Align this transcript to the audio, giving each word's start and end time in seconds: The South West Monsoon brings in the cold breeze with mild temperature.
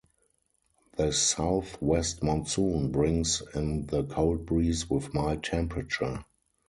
The 0.97 1.11
South 1.13 1.79
West 1.79 2.23
Monsoon 2.23 2.91
brings 2.91 3.43
in 3.53 3.85
the 3.85 4.03
cold 4.03 4.47
breeze 4.47 4.89
with 4.89 5.13
mild 5.13 5.43
temperature. 5.43 6.25